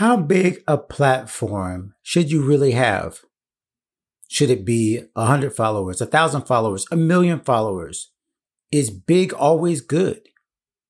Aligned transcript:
How 0.00 0.16
big 0.16 0.64
a 0.66 0.78
platform 0.78 1.92
should 2.02 2.32
you 2.32 2.42
really 2.42 2.70
have? 2.70 3.20
Should 4.28 4.48
it 4.48 4.64
be 4.64 5.02
a 5.14 5.26
hundred 5.26 5.54
followers, 5.54 6.00
a 6.00 6.06
thousand 6.06 6.46
followers, 6.46 6.86
a 6.90 6.96
million 6.96 7.40
followers? 7.40 8.10
Is 8.72 8.88
big 8.88 9.34
always 9.34 9.82
good? 9.82 10.22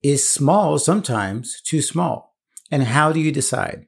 Is 0.01 0.33
small 0.33 0.79
sometimes 0.79 1.61
too 1.61 1.83
small? 1.83 2.37
And 2.71 2.85
how 2.85 3.11
do 3.11 3.19
you 3.19 3.33
decide? 3.33 3.87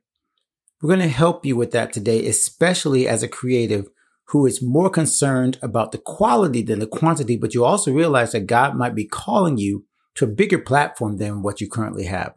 We're 0.80 0.88
going 0.88 1.08
to 1.08 1.16
help 1.16 1.46
you 1.46 1.54
with 1.54 1.70
that 1.70 1.92
today, 1.92 2.26
especially 2.26 3.06
as 3.06 3.22
a 3.22 3.28
creative 3.28 3.86
who 4.30 4.44
is 4.44 4.60
more 4.60 4.90
concerned 4.90 5.56
about 5.62 5.92
the 5.92 5.98
quality 5.98 6.62
than 6.62 6.80
the 6.80 6.86
quantity, 6.88 7.36
but 7.36 7.54
you 7.54 7.64
also 7.64 7.92
realize 7.92 8.32
that 8.32 8.48
God 8.48 8.74
might 8.74 8.96
be 8.96 9.04
calling 9.04 9.56
you 9.56 9.86
to 10.16 10.24
a 10.24 10.28
bigger 10.28 10.58
platform 10.58 11.18
than 11.18 11.42
what 11.42 11.60
you 11.60 11.70
currently 11.70 12.06
have. 12.06 12.34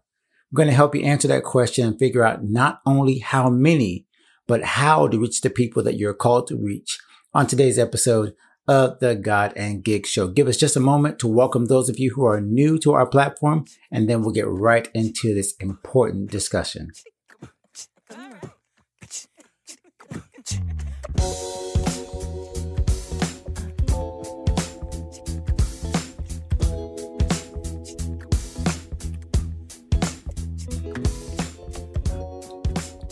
Going 0.55 0.69
to 0.69 0.73
help 0.73 0.95
you 0.95 1.03
answer 1.03 1.27
that 1.27 1.43
question 1.43 1.85
and 1.85 1.99
figure 1.99 2.23
out 2.23 2.45
not 2.45 2.79
only 2.85 3.19
how 3.19 3.49
many, 3.49 4.05
but 4.47 4.63
how 4.63 5.05
to 5.05 5.19
reach 5.19 5.41
the 5.41 5.49
people 5.49 5.83
that 5.83 5.97
you're 5.97 6.13
called 6.13 6.47
to 6.47 6.55
reach 6.55 6.97
on 7.33 7.45
today's 7.45 7.77
episode 7.77 8.33
of 8.65 8.97
the 9.01 9.15
God 9.15 9.51
and 9.57 9.83
Gig 9.83 10.07
Show. 10.07 10.29
Give 10.29 10.47
us 10.47 10.55
just 10.55 10.77
a 10.77 10.79
moment 10.79 11.19
to 11.19 11.27
welcome 11.27 11.65
those 11.65 11.89
of 11.89 11.99
you 11.99 12.13
who 12.15 12.23
are 12.23 12.39
new 12.39 12.79
to 12.79 12.93
our 12.93 13.05
platform, 13.05 13.65
and 13.91 14.09
then 14.09 14.21
we'll 14.21 14.31
get 14.31 14.47
right 14.47 14.87
into 14.93 15.33
this 15.33 15.53
important 15.59 16.31
discussion. 16.31 16.91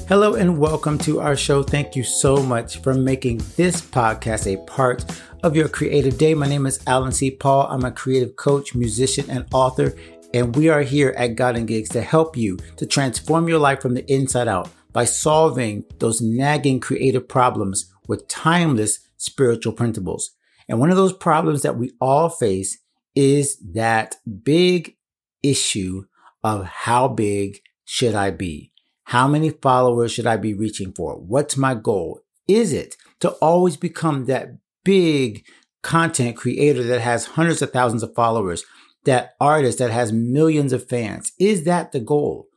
Hello 0.10 0.36
and 0.36 0.58
welcome 0.58 0.98
to 0.98 1.22
our 1.22 1.36
show. 1.38 1.64
Thank 1.64 1.96
you 1.96 2.04
so 2.04 2.36
much 2.36 2.80
for 2.80 2.94
making 2.94 3.38
this 3.56 3.80
podcast 3.80 4.54
a 4.54 4.62
part 4.66 5.06
of 5.44 5.56
your 5.56 5.70
creative 5.70 6.18
day. 6.18 6.34
My 6.34 6.46
name 6.46 6.66
is 6.66 6.84
Allen 6.86 7.14
C. 7.14 7.32
Paul. 7.32 7.68
I'm 7.70 7.86
a 7.86 7.92
creative 7.92 8.36
coach, 8.36 8.76
musician, 8.76 9.30
and 9.30 9.46
author, 9.54 9.96
and 10.34 10.54
we 10.58 10.68
are 10.68 10.82
here 10.82 11.16
at 11.18 11.36
God 11.36 11.56
and 11.56 11.70
Gigs 11.70 11.88
to 11.92 12.02
help 12.02 12.36
you 12.36 12.58
to 12.76 12.86
transform 12.86 13.48
your 13.48 13.60
life 13.60 13.82
from 13.82 13.94
the 13.94 14.06
inside 14.14 14.50
out 14.50 14.70
by 14.92 15.06
solving 15.06 15.86
those 16.00 16.22
nagging 16.22 16.82
creative 16.82 17.30
problems 17.30 17.90
with 18.06 18.28
timeless 18.28 19.00
spiritual 19.16 19.72
principles. 19.72 20.32
And 20.68 20.82
one 20.82 20.90
of 20.90 20.98
those 20.98 21.14
problems 21.14 21.62
that 21.62 21.78
we 21.78 21.94
all 22.02 22.28
face 22.28 22.78
is 23.16 23.58
that 23.74 24.18
big 24.44 24.98
issue 25.42 26.04
of 26.44 26.66
how 26.66 27.08
big 27.08 27.60
should 27.86 28.16
I 28.16 28.32
be? 28.32 28.73
How 29.14 29.28
many 29.28 29.52
followers 29.52 30.12
should 30.12 30.26
I 30.26 30.38
be 30.38 30.56
reaching 30.56 30.92
for? 30.92 31.20
What's 31.20 31.56
my 31.56 31.76
goal? 31.76 32.22
Is 32.48 32.74
it 32.74 32.96
to 33.20 33.30
always 33.34 33.78
become 33.78 34.26
that 34.26 34.58
big 34.84 35.46
content 35.84 36.36
creator 36.36 36.82
that 36.82 37.02
has 37.02 37.28
hundreds 37.28 37.62
of 37.62 37.70
thousands 37.70 38.02
of 38.02 38.16
followers, 38.16 38.66
that 39.06 39.36
artist 39.40 39.78
that 39.78 39.92
has 39.92 40.12
millions 40.12 40.74
of 40.74 40.90
fans? 40.90 41.32
Is 41.40 41.64
that 41.66 41.92
the 41.92 42.00
goal? 42.00 42.48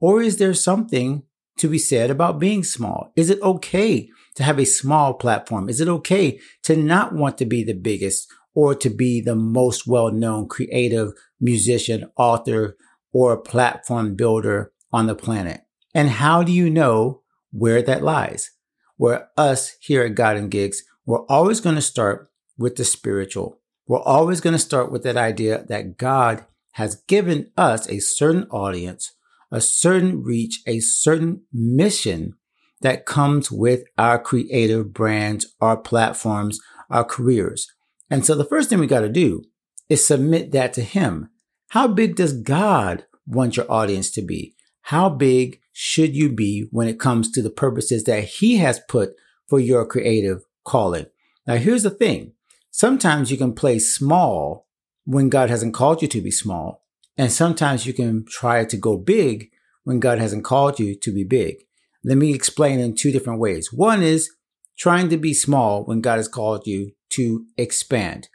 Or 0.00 0.20
is 0.20 0.38
there 0.38 0.52
something 0.52 1.22
to 1.58 1.68
be 1.68 1.78
said 1.78 2.10
about 2.10 2.40
being 2.40 2.64
small? 2.64 3.12
Is 3.14 3.30
it 3.30 3.40
okay 3.40 4.08
to 4.34 4.42
have 4.42 4.58
a 4.58 4.66
small 4.66 5.14
platform? 5.14 5.68
Is 5.68 5.80
it 5.80 5.86
okay 5.86 6.40
to 6.64 6.76
not 6.76 7.14
want 7.14 7.38
to 7.38 7.46
be 7.46 7.62
the 7.62 7.72
biggest 7.72 8.26
or 8.52 8.74
to 8.74 8.90
be 8.90 9.20
the 9.20 9.36
most 9.36 9.86
well 9.86 10.10
known 10.10 10.48
creative 10.48 11.12
musician, 11.40 12.10
author, 12.16 12.76
or 13.12 13.40
platform 13.40 14.16
builder 14.16 14.72
on 14.92 15.06
the 15.06 15.14
planet? 15.14 15.60
And 15.94 16.10
how 16.10 16.42
do 16.42 16.52
you 16.52 16.70
know 16.70 17.22
where 17.50 17.82
that 17.82 18.02
lies? 18.02 18.50
Where 18.96 19.28
us 19.36 19.76
here 19.80 20.04
at 20.04 20.14
God 20.14 20.36
and 20.36 20.50
Gigs, 20.50 20.82
we're 21.06 21.24
always 21.26 21.60
going 21.60 21.76
to 21.76 21.82
start 21.82 22.30
with 22.58 22.76
the 22.76 22.84
spiritual. 22.84 23.60
We're 23.86 24.02
always 24.02 24.40
going 24.40 24.52
to 24.52 24.58
start 24.58 24.92
with 24.92 25.02
that 25.02 25.16
idea 25.16 25.64
that 25.68 25.96
God 25.96 26.44
has 26.72 27.02
given 27.08 27.50
us 27.56 27.88
a 27.88 27.98
certain 27.98 28.44
audience, 28.50 29.12
a 29.50 29.60
certain 29.60 30.22
reach, 30.22 30.60
a 30.66 30.80
certain 30.80 31.42
mission 31.52 32.34
that 32.82 33.06
comes 33.06 33.50
with 33.50 33.84
our 33.98 34.18
creative 34.18 34.92
brands, 34.92 35.54
our 35.60 35.76
platforms, 35.76 36.60
our 36.88 37.04
careers. 37.04 37.72
And 38.08 38.24
so 38.24 38.34
the 38.34 38.44
first 38.44 38.68
thing 38.68 38.78
we 38.78 38.86
got 38.86 39.00
to 39.00 39.08
do 39.08 39.44
is 39.88 40.06
submit 40.06 40.52
that 40.52 40.72
to 40.74 40.82
Him. 40.82 41.30
How 41.68 41.88
big 41.88 42.16
does 42.16 42.32
God 42.32 43.04
want 43.26 43.56
your 43.56 43.70
audience 43.70 44.10
to 44.12 44.22
be? 44.22 44.54
How 44.82 45.08
big 45.08 45.59
should 45.72 46.14
you 46.14 46.30
be 46.30 46.68
when 46.70 46.88
it 46.88 47.00
comes 47.00 47.30
to 47.30 47.42
the 47.42 47.50
purposes 47.50 48.04
that 48.04 48.24
He 48.24 48.56
has 48.56 48.80
put 48.88 49.10
for 49.48 49.60
your 49.60 49.86
creative 49.86 50.42
calling? 50.64 51.06
Now, 51.46 51.56
here's 51.56 51.82
the 51.82 51.90
thing. 51.90 52.32
Sometimes 52.70 53.30
you 53.30 53.36
can 53.36 53.52
play 53.52 53.78
small 53.78 54.66
when 55.04 55.28
God 55.28 55.50
hasn't 55.50 55.74
called 55.74 56.02
you 56.02 56.08
to 56.08 56.20
be 56.20 56.30
small. 56.30 56.84
And 57.16 57.32
sometimes 57.32 57.86
you 57.86 57.92
can 57.92 58.24
try 58.26 58.64
to 58.64 58.76
go 58.76 58.96
big 58.96 59.50
when 59.84 60.00
God 60.00 60.18
hasn't 60.18 60.44
called 60.44 60.78
you 60.78 60.94
to 60.94 61.12
be 61.12 61.24
big. 61.24 61.56
Let 62.04 62.16
me 62.16 62.32
explain 62.32 62.78
in 62.78 62.94
two 62.94 63.12
different 63.12 63.40
ways. 63.40 63.72
One 63.72 64.02
is 64.02 64.30
trying 64.78 65.10
to 65.10 65.16
be 65.16 65.34
small 65.34 65.84
when 65.84 66.00
God 66.00 66.16
has 66.16 66.28
called 66.28 66.66
you 66.66 66.92
to 67.10 67.44
expand. 67.58 68.28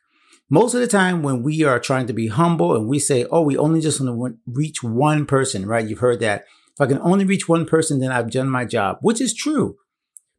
Most 0.49 0.75
of 0.75 0.81
the 0.81 0.87
time 0.87 1.23
when 1.23 1.41
we 1.41 1.63
are 1.63 1.79
trying 1.79 2.05
to 2.05 2.13
be 2.13 2.27
humble 2.27 2.75
and 2.75 2.87
we 2.87 2.99
say, 2.99 3.25
oh, 3.31 3.41
we 3.41 3.57
only 3.57 3.81
just 3.81 3.99
want 3.99 4.35
to 4.35 4.39
reach 4.45 4.83
one 4.83 5.25
person, 5.25 5.65
right? 5.65 5.87
You've 5.87 5.99
heard 5.99 6.19
that. 6.19 6.45
If 6.75 6.81
I 6.81 6.87
can 6.87 6.99
only 6.99 7.25
reach 7.25 7.47
one 7.47 7.65
person, 7.65 7.99
then 7.99 8.11
I've 8.11 8.31
done 8.31 8.49
my 8.49 8.65
job, 8.65 8.97
which 9.01 9.21
is 9.21 9.33
true. 9.33 9.77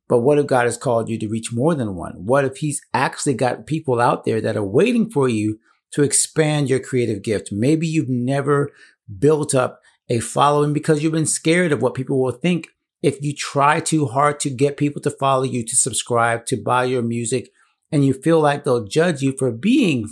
But 0.09 0.21
what 0.21 0.39
if 0.39 0.47
God 0.47 0.67
has 0.67 0.77
called 0.77 1.09
you 1.09 1.19
to 1.19 1.29
reach 1.29 1.53
more 1.53 1.75
than 1.75 1.97
one? 1.97 2.27
What 2.27 2.45
if 2.45 2.59
He's 2.59 2.81
actually 2.93 3.35
got 3.35 3.67
people 3.67 4.01
out 4.01 4.25
there 4.25 4.41
that 4.41 4.57
are 4.57 4.65
waiting 4.65 5.11
for 5.11 5.29
you 5.29 5.59
to 5.93 6.03
expand 6.03 6.69
your 6.69 6.79
creative 6.79 7.23
gift? 7.23 7.51
Maybe 7.51 7.87
you've 7.87 8.09
never 8.09 8.71
built 9.19 9.55
up 9.55 9.81
a 10.09 10.21
following 10.21 10.73
because 10.73 11.03
you've 11.03 11.13
been 11.13 11.27
scared 11.27 11.73
of 11.73 11.83
what 11.83 11.95
people 11.95 12.21
will 12.21 12.33
think 12.33 12.69
if 13.03 13.23
you 13.23 13.35
try 13.35 13.81
too 13.81 14.07
hard 14.07 14.41
to 14.41 14.51
get 14.51 14.77
people 14.77 15.01
to 15.03 15.11
follow 15.11 15.43
you, 15.43 15.65
to 15.65 15.77
subscribe, 15.77 16.47
to 16.47 16.57
buy 16.57 16.85
your 16.85 17.03
music, 17.03 17.51
and 17.91 18.05
you 18.05 18.13
feel 18.13 18.41
like 18.41 18.65
they'll 18.65 18.85
judge 18.85 19.23
you 19.23 19.35
for 19.37 19.51
being 19.51 20.09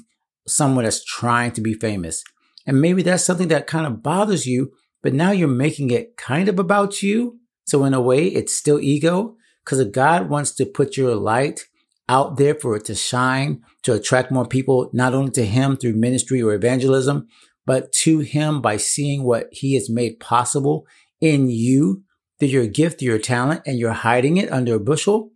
someone 0.47 0.85
that's 0.85 1.05
trying 1.05 1.53
to 1.53 1.61
be 1.61 1.75
famous. 1.75 2.23
And 2.67 2.81
maybe 2.81 3.03
that's 3.03 3.25
something 3.25 3.49
that 3.49 3.67
kind 3.67 3.87
of 3.87 4.03
bothers 4.03 4.47
you 4.47 4.73
but 5.04 5.12
now 5.12 5.31
you're 5.31 5.47
making 5.47 5.91
it 5.91 6.16
kind 6.16 6.48
of 6.48 6.59
about 6.59 7.03
you. 7.03 7.38
So 7.66 7.84
in 7.84 7.92
a 7.92 8.00
way, 8.00 8.26
it's 8.26 8.56
still 8.56 8.81
ego 8.81 9.37
because 9.62 9.84
God 9.91 10.31
wants 10.31 10.50
to 10.53 10.65
put 10.65 10.97
your 10.97 11.15
light 11.15 11.66
out 12.09 12.38
there 12.38 12.54
for 12.54 12.75
it 12.75 12.87
to 12.87 12.94
shine, 12.94 13.62
to 13.82 13.93
attract 13.93 14.32
more 14.32 14.48
people, 14.48 14.88
not 14.94 15.12
only 15.12 15.31
to 15.32 15.44
him 15.44 15.76
through 15.76 15.93
ministry 15.93 16.43
or 16.43 16.54
evangelism, 16.54 17.28
but 17.66 17.93
to 17.93 18.20
him 18.20 18.62
by 18.62 18.78
seeing 18.78 19.25
what 19.25 19.48
he 19.53 19.75
has 19.75 19.91
made 19.91 20.20
possible 20.20 20.87
in 21.20 21.50
you 21.50 22.03
through 22.41 22.48
your 22.48 22.66
gift, 22.66 22.98
through 22.98 23.09
your 23.09 23.19
talent, 23.19 23.60
and 23.66 23.78
you're 23.78 23.93
hiding 23.93 24.38
it 24.38 24.50
under 24.50 24.76
a 24.76 24.81
bushel. 24.81 25.32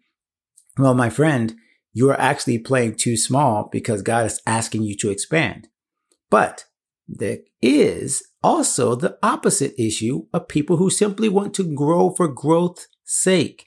Well, 0.78 0.94
my 0.94 1.10
friend, 1.10 1.54
you 1.92 2.08
are 2.10 2.18
actually 2.18 2.58
playing 2.58 2.94
too 2.94 3.18
small 3.18 3.68
because 3.70 4.00
God 4.00 4.24
is 4.24 4.40
asking 4.46 4.84
you 4.84 4.96
to 4.96 5.10
expand. 5.10 5.68
But 6.30 6.64
there 7.08 7.38
is 7.62 8.22
also 8.42 8.94
the 8.94 9.19
opposite 9.22 9.74
issue 9.78 10.26
of 10.32 10.46
people 10.46 10.76
who 10.76 10.91
simply 10.91 11.28
want 11.28 11.54
to 11.54 11.74
grow 11.74 12.10
for 12.10 12.28
growth's 12.28 12.86
sake. 13.04 13.66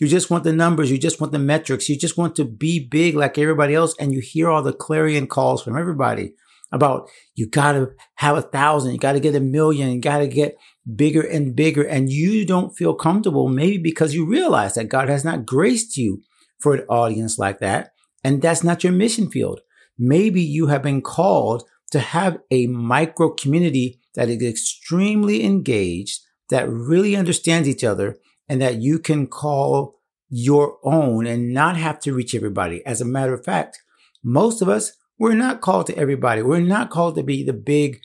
You 0.00 0.08
just 0.08 0.30
want 0.30 0.44
the 0.44 0.52
numbers, 0.52 0.90
you 0.90 0.98
just 0.98 1.20
want 1.20 1.32
the 1.32 1.38
metrics, 1.38 1.88
you 1.88 1.96
just 1.96 2.16
want 2.16 2.34
to 2.36 2.44
be 2.44 2.86
big 2.88 3.14
like 3.14 3.38
everybody 3.38 3.74
else, 3.74 3.94
and 4.00 4.12
you 4.12 4.20
hear 4.20 4.48
all 4.48 4.62
the 4.62 4.72
clarion 4.72 5.26
calls 5.26 5.62
from 5.62 5.76
everybody 5.76 6.32
about 6.72 7.08
you 7.34 7.48
gotta 7.48 7.90
have 8.14 8.36
a 8.36 8.42
thousand, 8.42 8.92
you 8.92 8.98
gotta 8.98 9.20
get 9.20 9.34
a 9.34 9.40
million, 9.40 9.90
you 9.90 10.00
gotta 10.00 10.26
get 10.26 10.56
bigger 10.96 11.20
and 11.20 11.54
bigger, 11.54 11.82
and 11.82 12.10
you 12.10 12.46
don't 12.46 12.76
feel 12.76 12.94
comfortable, 12.94 13.48
maybe 13.48 13.78
because 13.78 14.14
you 14.14 14.24
realize 14.24 14.74
that 14.74 14.88
God 14.88 15.08
has 15.08 15.24
not 15.24 15.46
graced 15.46 15.96
you 15.96 16.22
for 16.58 16.74
an 16.74 16.86
audience 16.88 17.38
like 17.38 17.58
that, 17.58 17.90
and 18.24 18.40
that's 18.40 18.64
not 18.64 18.82
your 18.82 18.92
mission 18.92 19.30
field. 19.30 19.60
Maybe 19.98 20.40
you 20.40 20.68
have 20.68 20.82
been 20.82 21.02
called 21.02 21.64
to 21.90 22.00
have 22.00 22.38
a 22.50 22.66
micro 22.66 23.30
community 23.30 24.00
that 24.14 24.28
is 24.28 24.42
extremely 24.42 25.44
engaged, 25.44 26.20
that 26.48 26.68
really 26.68 27.16
understands 27.16 27.68
each 27.68 27.84
other, 27.84 28.18
and 28.48 28.60
that 28.60 28.76
you 28.76 28.98
can 28.98 29.26
call 29.26 30.00
your 30.28 30.78
own 30.84 31.26
and 31.26 31.52
not 31.52 31.76
have 31.76 32.00
to 32.00 32.14
reach 32.14 32.34
everybody. 32.34 32.84
As 32.86 33.00
a 33.00 33.04
matter 33.04 33.34
of 33.34 33.44
fact, 33.44 33.82
most 34.22 34.62
of 34.62 34.68
us, 34.68 34.92
we're 35.18 35.34
not 35.34 35.60
called 35.60 35.86
to 35.86 35.96
everybody. 35.96 36.42
We're 36.42 36.60
not 36.60 36.90
called 36.90 37.16
to 37.16 37.22
be 37.22 37.42
the 37.44 37.52
big, 37.52 38.00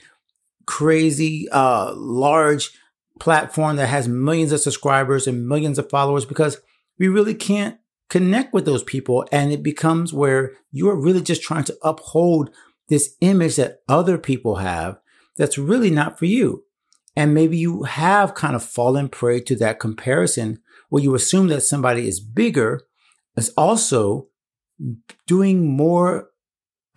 crazy, 0.66 1.48
uh, 1.52 1.94
large 1.96 2.72
platform 3.20 3.78
that 3.78 3.88
has 3.88 4.08
millions 4.08 4.52
of 4.52 4.60
subscribers 4.60 5.28
and 5.28 5.48
millions 5.48 5.80
of 5.80 5.90
followers 5.90 6.26
because 6.26 6.60
we 7.00 7.08
really 7.08 7.34
can't 7.34 7.78
connect 8.10 8.54
with 8.54 8.66
those 8.66 8.84
people. 8.84 9.26
And 9.32 9.52
it 9.52 9.64
becomes 9.64 10.14
where 10.14 10.54
you're 10.72 10.96
really 10.96 11.22
just 11.22 11.42
trying 11.42 11.64
to 11.66 11.78
uphold 11.82 12.50
this 12.88 13.16
image 13.22 13.56
that 13.56 13.82
other 13.88 14.18
people 14.18 14.58
have 14.58 15.00
that's 15.38 15.58
really 15.58 15.90
not 15.90 16.18
for 16.18 16.26
you. 16.26 16.64
And 17.16 17.34
maybe 17.34 17.58
you 17.58 17.84
have 17.84 18.36
kind 18.36 18.56
of 18.56 18.64
fallen 18.64 19.10
prey 19.10 19.40
to 19.42 19.56
that 19.58 19.80
comparison 19.80 20.60
where 20.90 21.04
you 21.04 21.16
assume 21.16 21.48
that 21.48 21.62
somebody 21.62 22.08
is 22.08 22.20
bigger 22.20 22.82
is 23.38 23.50
also 23.58 24.28
doing 25.26 25.76
more 25.76 26.30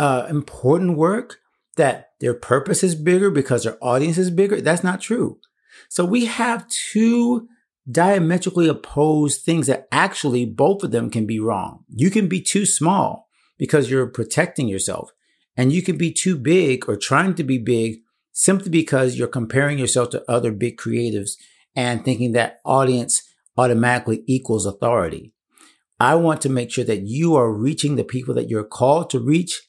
uh, 0.00 0.26
important 0.28 0.96
work, 0.96 1.38
that 1.76 2.10
their 2.20 2.34
purpose 2.34 2.82
is 2.82 2.94
bigger 2.94 3.30
because 3.30 3.64
their 3.64 3.78
audience 3.82 4.18
is 4.18 4.30
bigger. 4.30 4.60
That's 4.60 4.84
not 4.84 5.00
true. 5.00 5.38
So 5.88 6.04
we 6.04 6.26
have 6.26 6.68
two 6.68 7.48
diametrically 7.90 8.68
opposed 8.68 9.42
things 9.42 9.68
that 9.68 9.88
actually 9.90 10.44
both 10.44 10.82
of 10.82 10.90
them 10.90 11.10
can 11.10 11.26
be 11.26 11.40
wrong. 11.40 11.84
You 11.88 12.10
can 12.10 12.28
be 12.28 12.40
too 12.40 12.66
small 12.66 13.28
because 13.56 13.90
you're 13.90 14.06
protecting 14.06 14.68
yourself 14.68 15.10
and 15.58 15.72
you 15.72 15.82
can 15.82 15.98
be 15.98 16.12
too 16.12 16.38
big 16.38 16.88
or 16.88 16.96
trying 16.96 17.34
to 17.34 17.42
be 17.42 17.58
big 17.58 17.98
simply 18.32 18.70
because 18.70 19.16
you're 19.16 19.26
comparing 19.26 19.76
yourself 19.76 20.08
to 20.10 20.30
other 20.30 20.52
big 20.52 20.78
creatives 20.78 21.32
and 21.74 22.04
thinking 22.04 22.32
that 22.32 22.60
audience 22.64 23.22
automatically 23.58 24.22
equals 24.26 24.64
authority. 24.64 25.32
I 25.98 26.14
want 26.14 26.40
to 26.42 26.48
make 26.48 26.70
sure 26.70 26.84
that 26.84 27.02
you 27.02 27.34
are 27.34 27.52
reaching 27.52 27.96
the 27.96 28.04
people 28.04 28.34
that 28.34 28.48
you're 28.48 28.62
called 28.62 29.10
to 29.10 29.18
reach 29.18 29.68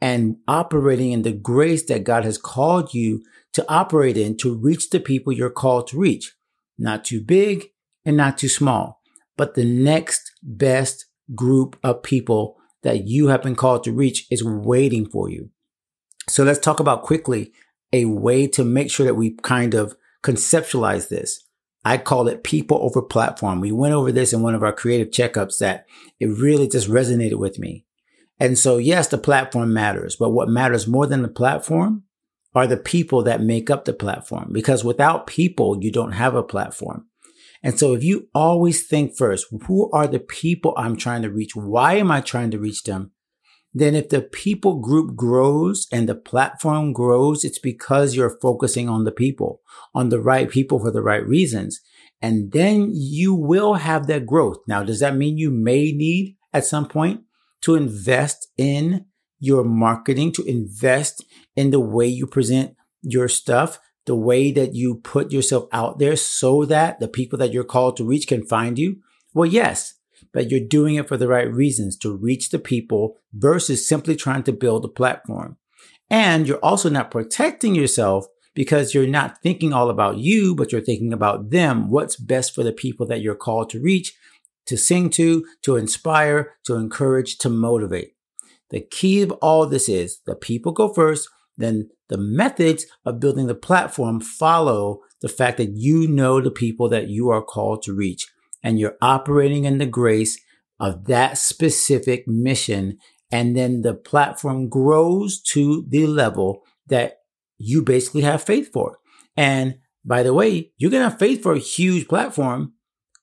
and 0.00 0.38
operating 0.48 1.12
in 1.12 1.22
the 1.22 1.32
grace 1.32 1.84
that 1.84 2.02
God 2.02 2.24
has 2.24 2.36
called 2.36 2.92
you 2.92 3.22
to 3.52 3.64
operate 3.68 4.16
in 4.16 4.36
to 4.38 4.56
reach 4.56 4.90
the 4.90 4.98
people 4.98 5.32
you're 5.32 5.50
called 5.50 5.86
to 5.88 5.98
reach. 5.98 6.34
Not 6.76 7.04
too 7.04 7.20
big 7.20 7.68
and 8.04 8.16
not 8.16 8.38
too 8.38 8.48
small, 8.48 9.00
but 9.36 9.54
the 9.54 9.64
next 9.64 10.32
best 10.42 11.06
group 11.36 11.78
of 11.84 12.02
people 12.02 12.57
that 12.82 13.06
you 13.06 13.28
have 13.28 13.42
been 13.42 13.56
called 13.56 13.84
to 13.84 13.92
reach 13.92 14.26
is 14.30 14.44
waiting 14.44 15.08
for 15.08 15.28
you. 15.28 15.50
So 16.28 16.44
let's 16.44 16.58
talk 16.58 16.80
about 16.80 17.02
quickly 17.02 17.52
a 17.92 18.04
way 18.04 18.46
to 18.48 18.64
make 18.64 18.90
sure 18.90 19.06
that 19.06 19.14
we 19.14 19.36
kind 19.42 19.74
of 19.74 19.96
conceptualize 20.22 21.08
this. 21.08 21.44
I 21.84 21.96
call 21.96 22.28
it 22.28 22.44
people 22.44 22.78
over 22.82 23.00
platform. 23.00 23.60
We 23.60 23.72
went 23.72 23.94
over 23.94 24.12
this 24.12 24.32
in 24.32 24.42
one 24.42 24.54
of 24.54 24.62
our 24.62 24.72
creative 24.72 25.08
checkups 25.08 25.58
that 25.58 25.86
it 26.20 26.26
really 26.26 26.68
just 26.68 26.88
resonated 26.88 27.36
with 27.36 27.58
me. 27.58 27.86
And 28.40 28.58
so, 28.58 28.76
yes, 28.76 29.08
the 29.08 29.18
platform 29.18 29.72
matters, 29.72 30.16
but 30.16 30.30
what 30.30 30.48
matters 30.48 30.86
more 30.86 31.06
than 31.06 31.22
the 31.22 31.28
platform 31.28 32.04
are 32.54 32.66
the 32.66 32.76
people 32.76 33.22
that 33.22 33.40
make 33.40 33.70
up 33.70 33.84
the 33.84 33.92
platform. 33.92 34.50
Because 34.52 34.84
without 34.84 35.26
people, 35.26 35.82
you 35.82 35.90
don't 35.90 36.12
have 36.12 36.34
a 36.34 36.42
platform. 36.42 37.06
And 37.62 37.78
so 37.78 37.94
if 37.94 38.04
you 38.04 38.28
always 38.34 38.86
think 38.86 39.16
first, 39.16 39.46
who 39.66 39.90
are 39.92 40.06
the 40.06 40.20
people 40.20 40.74
I'm 40.76 40.96
trying 40.96 41.22
to 41.22 41.30
reach? 41.30 41.56
Why 41.56 41.94
am 41.94 42.10
I 42.10 42.20
trying 42.20 42.50
to 42.52 42.58
reach 42.58 42.84
them? 42.84 43.12
then 43.74 43.94
if 43.94 44.08
the 44.08 44.22
people 44.22 44.80
group 44.80 45.14
grows 45.14 45.86
and 45.92 46.08
the 46.08 46.14
platform 46.14 46.92
grows, 46.92 47.44
it's 47.44 47.58
because 47.58 48.14
you're 48.14 48.38
focusing 48.40 48.88
on 48.88 49.04
the 49.04 49.12
people, 49.12 49.60
on 49.94 50.08
the 50.08 50.20
right 50.20 50.48
people 50.50 50.78
for 50.78 50.90
the 50.90 51.02
right 51.02 51.26
reasons. 51.26 51.80
And 52.20 52.52
then 52.52 52.90
you 52.92 53.34
will 53.34 53.74
have 53.74 54.06
that 54.06 54.26
growth. 54.26 54.58
Now, 54.66 54.82
does 54.82 55.00
that 55.00 55.16
mean 55.16 55.38
you 55.38 55.50
may 55.50 55.92
need 55.92 56.36
at 56.52 56.64
some 56.64 56.88
point 56.88 57.22
to 57.62 57.74
invest 57.74 58.48
in 58.56 59.06
your 59.38 59.64
marketing, 59.64 60.32
to 60.32 60.42
invest 60.44 61.24
in 61.54 61.70
the 61.70 61.80
way 61.80 62.06
you 62.06 62.26
present 62.26 62.74
your 63.02 63.28
stuff, 63.28 63.78
the 64.08 64.16
way 64.16 64.50
that 64.50 64.74
you 64.74 64.96
put 64.96 65.30
yourself 65.30 65.68
out 65.70 65.98
there 65.98 66.16
so 66.16 66.64
that 66.64 66.98
the 66.98 67.06
people 67.06 67.38
that 67.38 67.52
you're 67.52 67.62
called 67.62 67.96
to 67.98 68.04
reach 68.04 68.26
can 68.26 68.44
find 68.44 68.78
you? 68.78 68.96
Well, 69.34 69.46
yes, 69.46 69.94
but 70.32 70.50
you're 70.50 70.60
doing 70.60 70.96
it 70.96 71.06
for 71.06 71.18
the 71.18 71.28
right 71.28 71.52
reasons 71.52 71.96
to 71.98 72.16
reach 72.16 72.48
the 72.48 72.58
people 72.58 73.18
versus 73.34 73.86
simply 73.86 74.16
trying 74.16 74.42
to 74.44 74.52
build 74.52 74.84
a 74.84 74.88
platform. 74.88 75.58
And 76.10 76.48
you're 76.48 76.64
also 76.64 76.88
not 76.88 77.10
protecting 77.10 77.74
yourself 77.74 78.26
because 78.54 78.94
you're 78.94 79.06
not 79.06 79.42
thinking 79.42 79.72
all 79.72 79.90
about 79.90 80.16
you, 80.16 80.54
but 80.54 80.72
you're 80.72 80.80
thinking 80.80 81.12
about 81.12 81.50
them. 81.50 81.90
What's 81.90 82.16
best 82.16 82.54
for 82.54 82.64
the 82.64 82.72
people 82.72 83.06
that 83.06 83.20
you're 83.20 83.34
called 83.34 83.70
to 83.70 83.80
reach, 83.80 84.14
to 84.66 84.78
sing 84.78 85.10
to, 85.10 85.44
to 85.62 85.76
inspire, 85.76 86.54
to 86.64 86.76
encourage, 86.76 87.38
to 87.38 87.50
motivate. 87.50 88.14
The 88.70 88.80
key 88.80 89.22
of 89.22 89.32
all 89.42 89.66
this 89.66 89.88
is 89.88 90.20
the 90.26 90.34
people 90.34 90.72
go 90.72 90.92
first, 90.92 91.28
then 91.58 91.90
the 92.08 92.18
methods 92.18 92.86
of 93.04 93.20
building 93.20 93.46
the 93.46 93.54
platform 93.54 94.20
follow 94.20 95.00
the 95.20 95.28
fact 95.28 95.58
that 95.58 95.72
you 95.74 96.06
know 96.08 96.40
the 96.40 96.50
people 96.50 96.88
that 96.88 97.08
you 97.08 97.28
are 97.28 97.42
called 97.42 97.82
to 97.82 97.94
reach 97.94 98.26
and 98.62 98.78
you're 98.78 98.96
operating 99.00 99.64
in 99.64 99.78
the 99.78 99.86
grace 99.86 100.40
of 100.80 101.06
that 101.06 101.38
specific 101.38 102.26
mission. 102.26 102.98
And 103.30 103.56
then 103.56 103.82
the 103.82 103.94
platform 103.94 104.68
grows 104.68 105.40
to 105.52 105.84
the 105.88 106.06
level 106.06 106.62
that 106.86 107.18
you 107.58 107.82
basically 107.82 108.22
have 108.22 108.42
faith 108.42 108.72
for. 108.72 108.98
And 109.36 109.78
by 110.04 110.22
the 110.22 110.32
way, 110.32 110.72
you're 110.78 110.90
going 110.90 111.02
to 111.02 111.10
have 111.10 111.18
faith 111.18 111.42
for 111.42 111.52
a 111.52 111.58
huge 111.58 112.08
platform. 112.08 112.72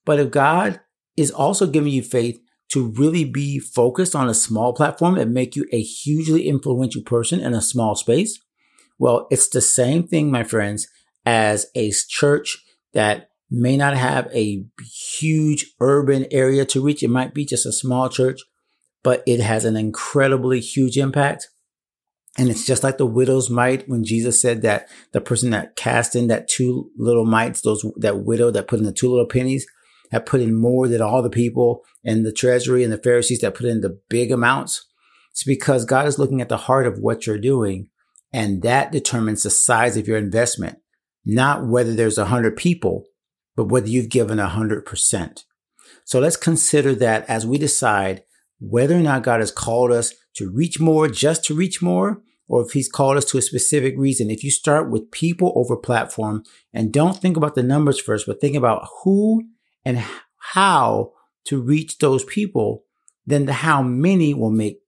But 0.04 0.20
if 0.20 0.30
God 0.30 0.80
is 1.16 1.30
also 1.30 1.66
giving 1.66 1.92
you 1.92 2.02
faith 2.02 2.38
to 2.68 2.92
really 2.92 3.24
be 3.24 3.58
focused 3.58 4.14
on 4.14 4.28
a 4.28 4.34
small 4.34 4.72
platform 4.72 5.16
and 5.16 5.32
make 5.32 5.56
you 5.56 5.66
a 5.72 5.80
hugely 5.80 6.48
influential 6.48 7.02
person 7.02 7.40
in 7.40 7.54
a 7.54 7.62
small 7.62 7.94
space, 7.94 8.38
well, 8.98 9.26
it's 9.30 9.48
the 9.48 9.60
same 9.60 10.06
thing, 10.06 10.30
my 10.30 10.44
friends, 10.44 10.88
as 11.24 11.66
a 11.74 11.92
church 12.08 12.58
that 12.92 13.30
may 13.50 13.76
not 13.76 13.96
have 13.96 14.28
a 14.32 14.64
huge 15.18 15.66
urban 15.80 16.26
area 16.30 16.64
to 16.64 16.82
reach. 16.82 17.02
It 17.02 17.08
might 17.08 17.34
be 17.34 17.44
just 17.44 17.66
a 17.66 17.72
small 17.72 18.08
church, 18.08 18.40
but 19.02 19.22
it 19.26 19.40
has 19.40 19.64
an 19.64 19.76
incredibly 19.76 20.60
huge 20.60 20.96
impact. 20.96 21.48
And 22.38 22.50
it's 22.50 22.66
just 22.66 22.82
like 22.82 22.98
the 22.98 23.06
widow's 23.06 23.48
mite 23.48 23.88
when 23.88 24.04
Jesus 24.04 24.40
said 24.40 24.62
that 24.62 24.88
the 25.12 25.20
person 25.20 25.50
that 25.50 25.76
cast 25.76 26.14
in 26.14 26.26
that 26.28 26.48
two 26.48 26.90
little 26.98 27.24
mites, 27.24 27.62
those 27.62 27.84
that 27.96 28.24
widow 28.24 28.50
that 28.50 28.68
put 28.68 28.78
in 28.78 28.84
the 28.84 28.92
two 28.92 29.08
little 29.08 29.26
pennies, 29.26 29.66
had 30.10 30.26
put 30.26 30.40
in 30.40 30.54
more 30.54 30.86
than 30.86 31.00
all 31.00 31.22
the 31.22 31.30
people 31.30 31.82
in 32.04 32.22
the 32.22 32.32
treasury 32.32 32.84
and 32.84 32.92
the 32.92 32.98
Pharisees 32.98 33.40
that 33.40 33.54
put 33.54 33.66
in 33.66 33.80
the 33.80 33.98
big 34.08 34.30
amounts. 34.30 34.86
It's 35.30 35.44
because 35.44 35.84
God 35.84 36.06
is 36.06 36.18
looking 36.18 36.40
at 36.40 36.48
the 36.48 36.56
heart 36.56 36.86
of 36.86 36.98
what 36.98 37.26
you're 37.26 37.38
doing, 37.38 37.88
and 38.36 38.62
that 38.62 38.92
determines 38.92 39.42
the 39.42 39.50
size 39.50 39.96
of 39.96 40.06
your 40.06 40.16
investment, 40.18 40.78
not 41.24 41.66
whether 41.66 41.92
there's 41.92 42.18
a 42.18 42.26
hundred 42.26 42.56
people 42.56 43.06
but 43.56 43.64
whether 43.64 43.88
you've 43.88 44.10
given 44.10 44.38
100%. 44.38 45.44
So 46.04 46.20
let's 46.20 46.36
consider 46.36 46.94
that 46.96 47.28
as 47.28 47.46
we 47.46 47.58
decide 47.58 48.22
whether 48.60 48.94
or 48.94 49.00
not 49.00 49.22
God 49.22 49.40
has 49.40 49.50
called 49.50 49.90
us 49.90 50.14
to 50.34 50.50
reach 50.50 50.78
more 50.78 51.08
just 51.08 51.44
to 51.46 51.54
reach 51.54 51.82
more, 51.82 52.22
or 52.48 52.62
if 52.62 52.72
he's 52.72 52.88
called 52.88 53.16
us 53.16 53.24
to 53.26 53.38
a 53.38 53.42
specific 53.42 53.94
reason. 53.96 54.30
If 54.30 54.44
you 54.44 54.50
start 54.50 54.90
with 54.90 55.10
people 55.10 55.52
over 55.56 55.76
platform 55.76 56.44
and 56.72 56.92
don't 56.92 57.18
think 57.18 57.36
about 57.36 57.54
the 57.54 57.62
numbers 57.62 57.98
first, 57.98 58.26
but 58.26 58.40
think 58.40 58.54
about 58.54 58.86
who 59.02 59.42
and 59.84 60.04
how 60.54 61.12
to 61.46 61.60
reach 61.60 61.98
those 61.98 62.24
people, 62.24 62.84
then 63.26 63.46
the 63.46 63.52
how 63.54 63.82
many 63.82 64.32
will 64.32 64.50
make 64.50 64.80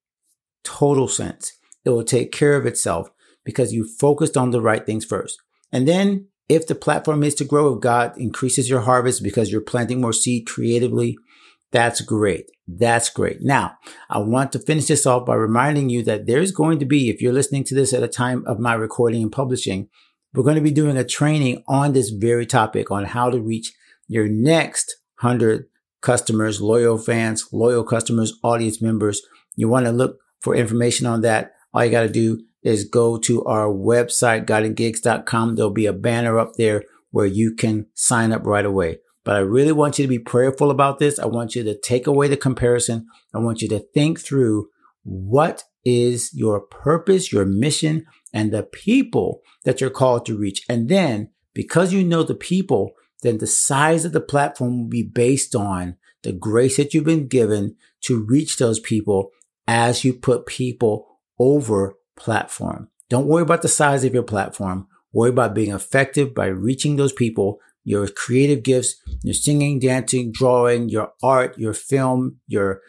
total 0.62 1.09
sense. 1.09 1.52
It 1.85 1.90
will 1.90 2.05
take 2.05 2.31
care 2.31 2.55
of 2.55 2.67
itself 2.67 3.11
because 3.49 3.73
you 3.73 3.88
focused 3.99 4.37
on 4.37 4.50
the 4.50 4.61
right 4.61 4.85
things 4.85 5.07
first. 5.07 5.38
And 5.73 5.88
then 5.88 6.26
if 6.50 6.67
the 6.67 6.75
platform 6.75 7.23
is 7.23 7.35
to 7.37 7.47
grow, 7.47 7.73
if 7.73 7.81
God 7.81 8.12
increases 8.19 8.69
your 8.69 8.83
harvest 8.83 9.23
because 9.23 9.50
you're 9.50 9.62
planting 9.62 10.02
more 10.02 10.12
seed 10.12 10.47
creatively, 10.47 11.17
that's 11.73 12.02
great. 12.02 12.50
That's 12.67 13.09
great. 13.09 13.38
Now, 13.40 13.78
I 14.11 14.19
want 14.19 14.52
to 14.52 14.59
finish 14.59 14.85
this 14.85 15.07
off 15.07 15.25
by 15.25 15.35
reminding 15.35 15.88
you 15.88 16.02
that 16.02 16.26
there's 16.26 16.52
going 16.52 16.78
to 16.81 16.85
be, 16.85 17.09
if 17.09 17.23
you're 17.23 17.33
listening 17.33 17.64
to 17.64 17.75
this 17.75 17.95
at 17.95 18.02
a 18.02 18.09
time 18.09 18.45
of 18.47 18.59
my 18.59 18.75
recording 18.75 19.23
and 19.23 19.33
publishing, 19.33 19.88
we're 20.35 20.45
going 20.45 20.57
to 20.57 20.61
be 20.61 20.71
doing 20.71 20.99
a 20.99 21.05
training 21.05 21.64
on 21.67 21.95
this 21.95 22.11
very 22.11 22.45
topic 22.45 22.90
on 22.90 23.07
how 23.07 23.31
to 23.31 23.40
reach 23.40 23.73
your 24.09 24.28
next 24.28 24.95
100 25.23 25.64
customers, 26.02 26.61
loyal 26.61 26.99
fans, 26.99 27.49
loyal 27.50 27.83
customers, 27.83 28.38
audience 28.45 28.83
members. 28.83 29.23
You 29.57 29.71
want 29.71 29.87
to 29.87 29.93
look 29.93 30.19
for 30.38 30.55
information 30.55 31.07
on 31.07 31.23
that. 31.23 31.52
All 31.73 31.83
you 31.83 31.90
got 31.90 32.02
to 32.02 32.11
do 32.11 32.43
is 32.62 32.85
go 32.85 33.19
to 33.19 33.45
our 33.45 33.69
website, 33.69 34.47
godandgigs.com. 34.47 35.55
There'll 35.55 35.71
be 35.71 35.87
a 35.87 35.93
banner 35.93 36.38
up 36.38 36.55
there 36.55 36.85
where 37.11 37.27
you 37.27 37.55
can 37.55 37.87
sign 37.95 38.33
up 38.33 38.45
right 38.45 38.67
away. 38.67 38.99
But 39.25 39.37
I 39.37 39.41
really 39.41 39.73
want 39.73 39.99
you 39.99 40.05
to 40.05 40.09
be 40.09 40.19
prayerful 40.19 40.71
about 40.71 40.99
this. 40.99 41.19
I 41.19 41.27
want 41.27 41.55
you 41.55 41.62
to 41.65 41.79
take 41.79 42.07
away 42.07 42.29
the 42.29 42.37
comparison. 42.37 43.07
I 43.35 43.38
want 43.38 43.61
you 43.61 43.69
to 43.69 43.81
think 43.93 44.21
through 44.21 44.69
what 45.03 45.65
is 45.85 46.31
your 46.35 46.61
purpose, 46.61 47.33
your 47.33 47.45
mission, 47.45 48.07
and 48.33 48.53
the 48.53 48.62
people 48.62 49.41
that 49.65 49.81
you're 49.81 49.91
called 49.91 50.27
to 50.27 50.37
reach. 50.38 50.65
And 50.69 50.88
then 50.88 51.31
because 51.55 51.93
you 51.93 52.05
know 52.05 52.23
the 52.23 52.35
people, 52.35 52.93
then 53.23 53.38
the 53.38 53.47
size 53.47 54.05
of 54.05 54.12
the 54.12 54.21
platform 54.21 54.79
will 54.79 54.88
be 54.88 55.03
based 55.03 55.55
on 55.55 55.97
the 56.23 56.33
grace 56.33 56.77
that 56.77 56.95
you've 56.95 57.05
been 57.05 57.29
given 57.29 57.77
to 58.03 58.25
reach 58.25 58.57
those 58.57 58.81
people 58.81 59.31
as 59.67 60.05
you 60.05 60.12
put 60.12 60.47
people 60.47 61.19
over 61.38 61.95
platform. 62.19 62.89
Don't 63.09 63.27
worry 63.27 63.43
about 63.43 63.63
the 63.63 63.69
size 63.69 64.05
of 64.05 64.15
your 64.15 64.23
platform. 64.23 64.87
Worry 65.13 65.31
about 65.31 65.55
being 65.55 65.73
effective 65.73 66.35
by 66.35 66.47
reaching 66.47 66.97
those 66.97 67.13
people, 67.13 67.59
your 67.85 68.07
creative 68.09 68.63
gifts, 68.63 68.97
your 69.23 69.35
singing, 69.35 69.79
dancing, 69.79 70.31
drawing, 70.33 70.89
your 70.89 71.13
art, 71.23 71.59
your 71.59 71.73
film, 71.73 72.41
your 72.47 72.81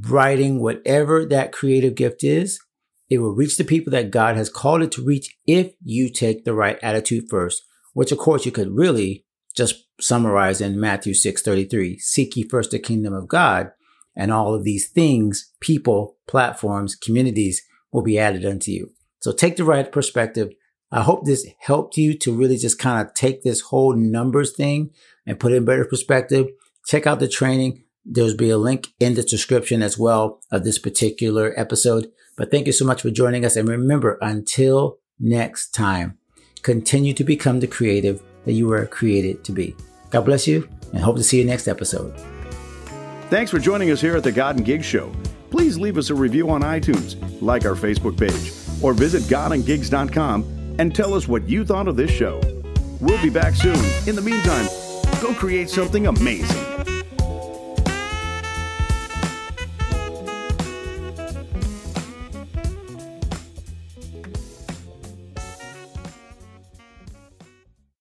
writing, 0.00 0.60
whatever 0.60 1.24
that 1.24 1.52
creative 1.52 1.94
gift 1.94 2.22
is. 2.22 2.60
It 3.08 3.18
will 3.18 3.34
reach 3.34 3.56
the 3.56 3.64
people 3.64 3.90
that 3.92 4.10
God 4.10 4.36
has 4.36 4.48
called 4.50 4.82
it 4.82 4.92
to 4.92 5.04
reach 5.04 5.36
if 5.46 5.72
you 5.82 6.10
take 6.10 6.44
the 6.44 6.54
right 6.54 6.78
attitude 6.82 7.24
first. 7.30 7.62
which 7.94 8.12
of 8.12 8.18
course 8.18 8.46
you 8.46 8.52
could 8.52 8.74
really 8.74 9.24
just 9.54 9.86
summarize 10.00 10.60
in 10.60 10.80
Matthew 10.80 11.12
6:33, 11.12 11.98
seek 11.98 12.36
ye 12.36 12.42
first 12.42 12.70
the 12.70 12.78
kingdom 12.78 13.12
of 13.12 13.28
God, 13.28 13.70
and 14.16 14.32
all 14.32 14.54
of 14.54 14.64
these 14.64 14.88
things, 14.88 15.52
people, 15.60 16.16
platforms, 16.26 16.94
communities 16.94 17.62
will 17.92 18.02
be 18.02 18.18
added 18.18 18.44
unto 18.44 18.70
you. 18.70 18.92
So 19.20 19.32
take 19.32 19.56
the 19.56 19.64
right 19.64 19.90
perspective. 19.90 20.52
I 20.90 21.02
hope 21.02 21.24
this 21.24 21.46
helped 21.60 21.96
you 21.96 22.16
to 22.18 22.34
really 22.34 22.56
just 22.56 22.78
kind 22.78 23.06
of 23.06 23.14
take 23.14 23.42
this 23.42 23.60
whole 23.60 23.94
numbers 23.94 24.54
thing 24.54 24.90
and 25.26 25.38
put 25.38 25.52
it 25.52 25.56
in 25.56 25.64
better 25.64 25.84
perspective. 25.84 26.48
Check 26.86 27.06
out 27.06 27.20
the 27.20 27.28
training. 27.28 27.84
There'll 28.04 28.36
be 28.36 28.50
a 28.50 28.58
link 28.58 28.88
in 28.98 29.14
the 29.14 29.22
description 29.22 29.82
as 29.82 29.96
well 29.96 30.40
of 30.50 30.64
this 30.64 30.78
particular 30.78 31.54
episode. 31.56 32.10
But 32.36 32.50
thank 32.50 32.66
you 32.66 32.72
so 32.72 32.84
much 32.84 33.02
for 33.02 33.10
joining 33.10 33.44
us. 33.44 33.56
And 33.56 33.68
remember, 33.68 34.18
until 34.20 34.98
next 35.20 35.70
time, 35.70 36.18
continue 36.62 37.14
to 37.14 37.24
become 37.24 37.60
the 37.60 37.66
creative 37.66 38.22
that 38.44 38.52
you 38.52 38.66
were 38.66 38.86
created 38.86 39.44
to 39.44 39.52
be. 39.52 39.76
God 40.10 40.24
bless 40.24 40.46
you 40.46 40.68
and 40.92 41.02
hope 41.02 41.16
to 41.16 41.22
see 41.22 41.38
you 41.38 41.44
next 41.44 41.68
episode. 41.68 42.12
Thanks 43.30 43.50
for 43.50 43.58
joining 43.58 43.90
us 43.90 44.00
here 44.00 44.16
at 44.16 44.24
the 44.24 44.32
God 44.32 44.56
and 44.56 44.64
Gig 44.64 44.84
Show. 44.84 45.10
Please 45.52 45.78
leave 45.78 45.98
us 45.98 46.08
a 46.08 46.14
review 46.14 46.48
on 46.48 46.62
iTunes, 46.62 47.14
like 47.42 47.66
our 47.66 47.74
Facebook 47.74 48.18
page, 48.18 48.82
or 48.82 48.94
visit 48.94 49.22
godandgigs.com 49.24 50.76
and 50.78 50.94
tell 50.94 51.12
us 51.12 51.28
what 51.28 51.46
you 51.46 51.62
thought 51.62 51.88
of 51.88 51.94
this 51.94 52.10
show. 52.10 52.40
We'll 53.02 53.20
be 53.20 53.28
back 53.28 53.54
soon. 53.54 53.76
In 54.08 54.16
the 54.16 54.22
meantime, 54.22 54.66
go 55.20 55.34
create 55.34 55.68
something 55.68 56.06
amazing. 56.06 56.71